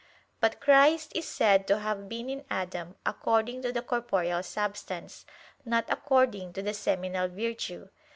But 0.39 0.59
Christ 0.59 1.11
is 1.15 1.27
said 1.27 1.67
to 1.67 1.77
have 1.77 2.09
been 2.09 2.27
in 2.27 2.43
Adam 2.49 2.95
according 3.05 3.61
to 3.61 3.71
the 3.71 3.83
"corporeal 3.83 4.41
substance," 4.41 5.27
not 5.63 5.85
according 5.89 6.53
to 6.53 6.63
the 6.63 6.73
seminal 6.73 7.27
virtue. 7.27 7.87